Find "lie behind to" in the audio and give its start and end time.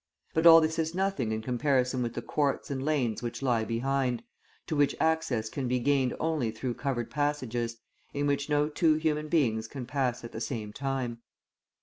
3.43-4.75